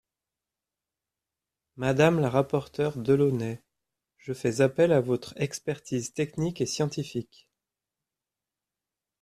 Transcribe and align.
Madame 1.75 2.19
la 2.19 2.29
rapporteure 2.31 2.97
Delaunay, 2.97 3.59
je 4.17 4.33
fais 4.33 4.61
appel 4.61 4.93
à 4.93 4.99
votre 4.99 5.35
expertise 5.39 6.11
technique 6.15 6.59
et 6.59 6.65
scientifique. 6.65 7.47